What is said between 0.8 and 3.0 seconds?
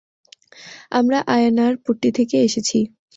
আমরা আয়ানারপট্টি থেকে এসেছি।